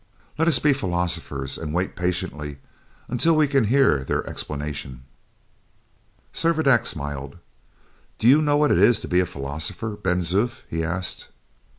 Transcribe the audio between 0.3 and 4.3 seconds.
"Let us be philosophers, and wait patiently until we can hear their